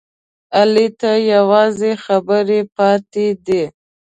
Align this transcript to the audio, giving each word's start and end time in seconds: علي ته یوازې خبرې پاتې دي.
علي 0.57 0.87
ته 0.99 1.11
یوازې 1.33 1.91
خبرې 2.05 2.59
پاتې 2.75 3.27
دي. 3.45 3.63